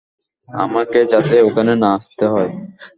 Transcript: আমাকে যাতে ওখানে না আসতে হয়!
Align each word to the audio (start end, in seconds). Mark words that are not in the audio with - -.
আমাকে 0.49 0.99
যাতে 1.11 1.35
ওখানে 1.47 1.73
না 1.81 1.89
আসতে 1.97 2.25
হয়! 2.33 2.51